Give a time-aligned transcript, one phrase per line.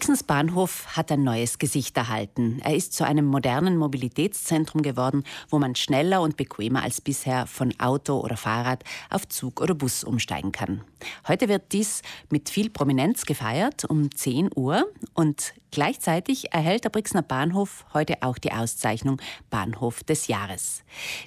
[0.00, 2.58] Brixens Bahnhof hat ein neues Gesicht erhalten.
[2.64, 7.74] Er ist zu einem modernen Mobilitätszentrum geworden, wo man schneller und bequemer als bisher von
[7.78, 10.80] Auto oder Fahrrad auf Zug oder Bus umsteigen kann.
[11.28, 12.00] Heute wird dies
[12.30, 18.38] mit viel Prominenz gefeiert um 10 Uhr und gleichzeitig erhält der Brixner Bahnhof heute auch
[18.38, 19.20] die Auszeichnung
[19.50, 20.82] Bahnhof des Jahres.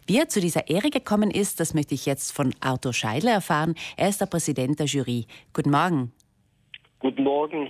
[0.08, 3.76] Wie er zu dieser Ehre gekommen ist, das möchte ich jetzt von Arthur Scheidler erfahren.
[3.98, 5.28] Er ist der Präsident der Jury.
[5.54, 6.12] Guten Morgen.
[6.98, 7.70] Guten Morgen.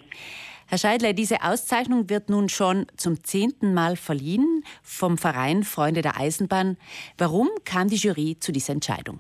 [0.68, 6.20] Herr Scheidler, diese Auszeichnung wird nun schon zum zehnten Mal verliehen vom Verein Freunde der
[6.20, 6.78] Eisenbahn.
[7.18, 9.20] Warum kam die Jury zu dieser Entscheidung?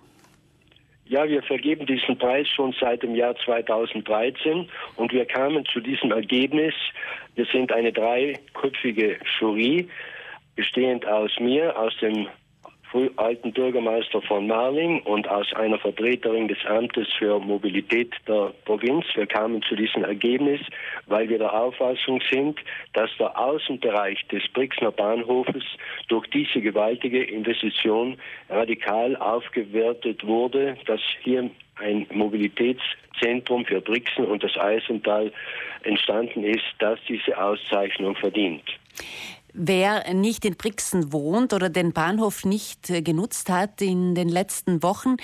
[1.05, 6.11] Ja, wir vergeben diesen Preis schon seit dem Jahr 2013 und wir kamen zu diesem
[6.11, 6.73] Ergebnis.
[7.35, 9.87] Wir sind eine dreiköpfige Jury,
[10.55, 12.27] bestehend aus mir, aus dem
[13.15, 19.05] alten Bürgermeister von Marling und aus einer Vertreterin des Amtes für Mobilität der Provinz.
[19.15, 20.61] Wir kamen zu diesem Ergebnis,
[21.07, 22.59] weil wir der Auffassung sind,
[22.93, 25.63] dass der Außenbereich des Brixner Bahnhofes
[26.07, 28.17] durch diese gewaltige Investition
[28.49, 35.31] radikal aufgewertet wurde, dass hier ein Mobilitätszentrum für Brixen und das Eisental
[35.83, 38.63] entstanden ist, das diese Auszeichnung verdient.
[39.55, 44.81] Wer nicht in Brixen wohnt oder den Bahnhof nicht äh, genutzt hat in den letzten
[44.81, 45.17] Wochen,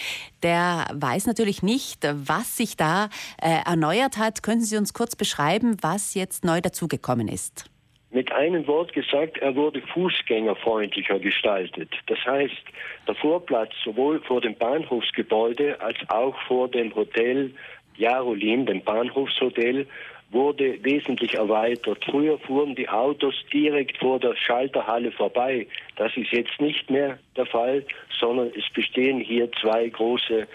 [0.43, 3.09] der weiß natürlich nicht, was sich da
[3.41, 4.43] äh, erneuert hat.
[4.43, 7.71] Können Sie uns kurz beschreiben, was jetzt neu dazugekommen ist?
[8.11, 11.89] Mit einem Wort gesagt, er wurde fußgängerfreundlicher gestaltet.
[12.05, 12.63] Das heißt,
[13.07, 17.51] der Vorplatz sowohl vor dem Bahnhofsgebäude als auch vor dem Hotel
[17.97, 19.87] Jarolin, dem Bahnhofshotel,
[20.31, 22.03] wurde wesentlich erweitert.
[22.05, 25.67] Früher fuhren die Autos direkt vor der Schalterhalle vorbei.
[25.95, 27.83] Das ist jetzt nicht mehr der Fall,
[28.19, 30.47] sondern es bestehen hier zwei große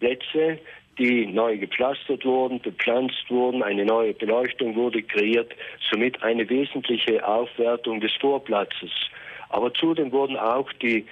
[0.00, 0.58] Plätze,
[0.98, 5.52] die neu gepflastert wurden, bepflanzt wurden, eine neue Beleuchtung wurde kreiert,
[5.90, 8.90] somit eine wesentliche Aufwertung des Vorplatzes.
[9.48, 11.06] Aber zudem wurden auch die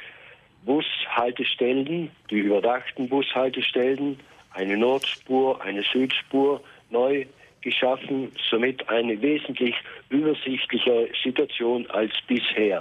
[0.65, 4.19] Bushaltestellen, die überdachten Bushaltestellen,
[4.53, 7.25] eine Nordspur, eine Südspur neu
[7.63, 9.75] geschaffen, somit eine wesentlich
[10.09, 12.81] übersichtlichere Situation als bisher.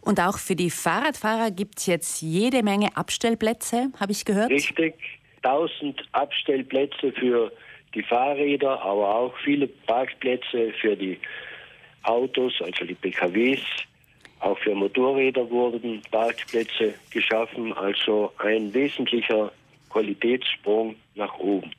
[0.00, 4.50] Und auch für die Fahrradfahrer gibt es jetzt jede Menge Abstellplätze, habe ich gehört?
[4.50, 4.94] Richtig,
[5.42, 7.52] 1000 Abstellplätze für
[7.94, 11.18] die Fahrräder, aber auch viele Parkplätze für die
[12.02, 13.60] Autos, also die PKWs.
[14.40, 19.52] Auch für Motorräder wurden Parkplätze geschaffen, also ein wesentlicher
[19.88, 21.70] Qualitätssprung nach oben.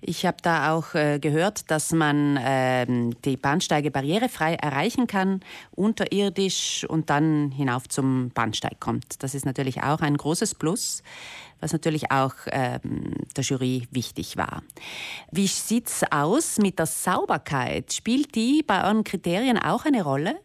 [0.00, 5.40] Ich habe da auch äh, gehört, dass man ähm, die Bahnsteige barrierefrei erreichen kann,
[5.74, 9.22] unterirdisch und dann hinauf zum Bahnsteig kommt.
[9.22, 11.02] Das ist natürlich auch ein großes Plus,
[11.60, 14.62] was natürlich auch ähm, der Jury wichtig war.
[15.32, 17.92] Wie sieht es aus mit der Sauberkeit?
[17.92, 20.36] Spielt die bei euren Kriterien auch eine Rolle?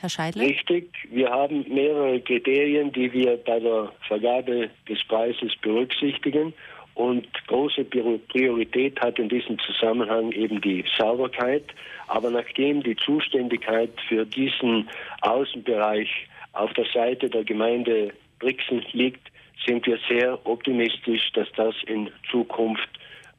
[0.00, 0.44] Herr Scheidler?
[0.44, 0.92] Richtig.
[1.10, 6.54] Wir haben mehrere Kriterien, die wir bei der Vergabe des Preises berücksichtigen.
[6.98, 11.62] Und große Priorität hat in diesem Zusammenhang eben die Sauberkeit.
[12.08, 14.88] Aber nachdem die Zuständigkeit für diesen
[15.20, 16.08] Außenbereich
[16.54, 19.30] auf der Seite der Gemeinde Brixen liegt,
[19.64, 22.88] sind wir sehr optimistisch, dass das in Zukunft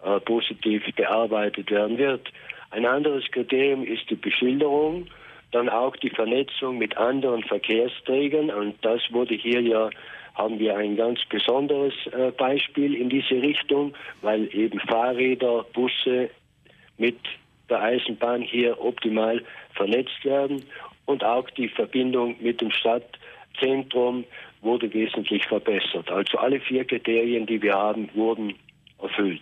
[0.06, 2.31] äh, positiv bearbeitet werden wird.
[2.72, 5.08] Ein anderes Kriterium ist die Beschilderung,
[5.52, 9.90] dann auch die Vernetzung mit anderen Verkehrsträgern und das wurde hier ja
[10.40, 16.30] haben wir ein ganz besonderes äh, Beispiel in diese Richtung, weil eben Fahrräder, Busse
[16.98, 17.18] mit
[17.70, 20.64] der Eisenbahn hier optimal vernetzt werden
[21.06, 24.24] und auch die Verbindung mit dem Stadtzentrum
[24.62, 26.10] wurde wesentlich verbessert.
[26.10, 28.54] Also alle vier Kriterien, die wir haben, wurden
[29.02, 29.42] erfüllt.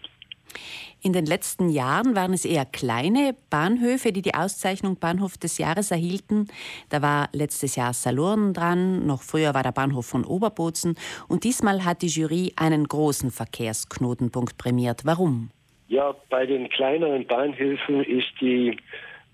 [1.08, 5.90] In den letzten Jahren waren es eher kleine Bahnhöfe, die die Auszeichnung Bahnhof des Jahres
[5.90, 6.50] erhielten.
[6.90, 10.98] Da war letztes Jahr Salurn dran, noch früher war der Bahnhof von Oberbozen
[11.30, 15.06] und diesmal hat die Jury einen großen Verkehrsknotenpunkt prämiert.
[15.06, 15.50] Warum?
[15.88, 18.72] Ja, bei den kleineren Bahnhöfen ist die,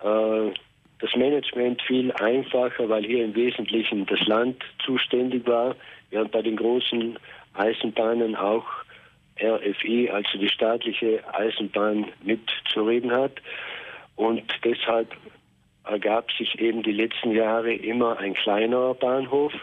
[0.04, 0.54] äh,
[1.00, 5.76] das Management viel einfacher, weil hier im Wesentlichen das Land zuständig war,
[6.12, 7.18] während bei den großen
[7.56, 8.64] Eisenbahnen auch
[9.42, 13.42] RFI, also die staatliche Eisenbahn, mitzureden hat.
[14.16, 15.16] Und deshalb
[15.86, 19.54] ergab sich eben die letzten Jahre immer ein kleinerer Bahnhof.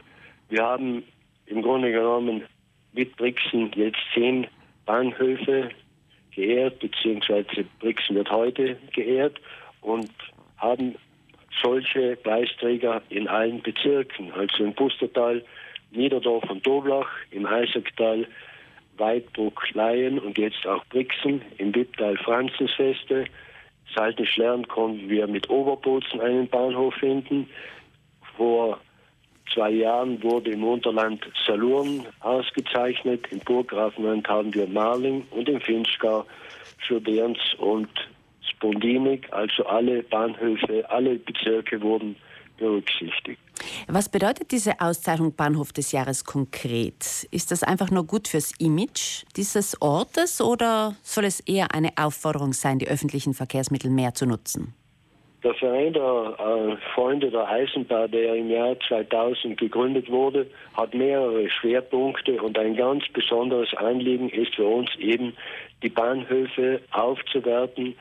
[0.48, 1.04] Wir haben
[1.46, 2.42] im Grunde genommen
[2.92, 4.46] mit Brixen jetzt zehn
[4.86, 5.70] Bahnhöfe
[6.34, 9.40] geehrt, beziehungsweise Brixen wird heute geehrt
[9.80, 10.10] und
[10.58, 10.94] haben
[11.62, 15.44] solche Preisträger in allen Bezirken, also im Pustertal,
[15.90, 18.26] Niederdorf und Doblach, im Eisacktal,
[19.00, 23.24] Weidbruck, Laien und jetzt auch Brixen, im Wipptal Franzensfeste,
[23.94, 27.48] Salten konnten wir mit Oberbozen einen Bahnhof finden.
[28.36, 28.78] Vor
[29.52, 33.26] zwei Jahren wurde im Unterland Salurn ausgezeichnet.
[33.30, 36.24] Im Burggrafenland haben wir Marling und im Finchgau
[36.78, 37.88] Schurderns und
[38.60, 39.26] Spondinik.
[39.32, 42.16] Also alle Bahnhöfe, alle Bezirke wurden
[42.58, 43.40] berücksichtigt.
[43.88, 47.26] Was bedeutet diese Auszeichnung Bahnhof des Jahres konkret?
[47.30, 52.52] Ist das einfach nur gut fürs Image dieses Ortes oder soll es eher eine Aufforderung
[52.52, 54.74] sein, die öffentlichen Verkehrsmittel mehr zu nutzen?
[55.42, 61.48] Der Verein der äh, Freunde der Eisenbahn, der im Jahr 2000 gegründet wurde, hat mehrere
[61.48, 65.32] Schwerpunkte und ein ganz besonderes Anliegen ist für uns eben,
[65.82, 67.94] die Bahnhöfe aufzuwerten,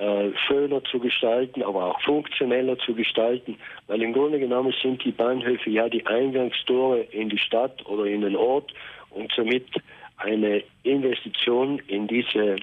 [0.00, 5.12] äh, schöner zu gestalten, aber auch funktioneller zu gestalten, weil im Grunde genommen sind die
[5.12, 8.72] Bahnhöfe ja die Eingangstore in die Stadt oder in den Ort
[9.10, 9.66] und somit
[10.16, 12.56] eine Investition in diese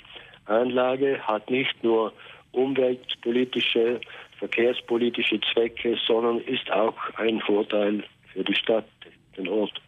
[0.48, 2.12] Anlage hat nicht nur
[2.54, 4.02] umweltpolitische,
[4.40, 8.04] verkehrspolitische Zwecke, sondern ist auch ein Vorteil
[8.34, 8.88] für die Stadt,
[9.38, 9.80] den Ort.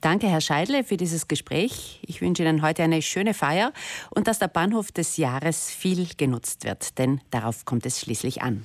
[0.00, 2.00] Danke, Herr Scheidle, für dieses Gespräch.
[2.06, 3.72] Ich wünsche Ihnen heute eine schöne Feier
[4.10, 8.64] und dass der Bahnhof des Jahres viel genutzt wird, denn darauf kommt es schließlich an.